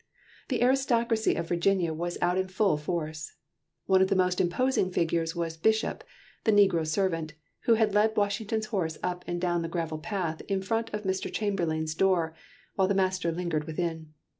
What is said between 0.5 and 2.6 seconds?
aristocracy of Virginia was out in